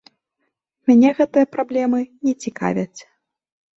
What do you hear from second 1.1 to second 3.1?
гэтыя праблемы не цікавяць.